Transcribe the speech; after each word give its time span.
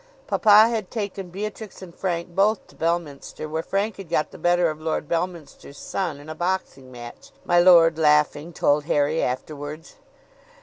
Papa 0.25 0.67
had 0.69 0.89
taken 0.89 1.29
Beatrix 1.29 1.79
and 1.83 1.93
Frank 1.93 2.29
both 2.33 2.65
to 2.65 2.75
Bellminster, 2.75 3.47
where 3.47 3.61
Frank 3.61 3.97
had 3.97 4.09
got 4.09 4.31
the 4.31 4.39
better 4.39 4.71
of 4.71 4.81
Lord 4.81 5.07
Bellminster's 5.07 5.77
son 5.77 6.19
in 6.19 6.27
a 6.27 6.33
boxing 6.33 6.91
match 6.91 7.29
my 7.45 7.59
lord, 7.59 7.99
laughing, 7.99 8.51
told 8.51 8.85
Harry 8.85 9.21
afterwards. 9.21 9.97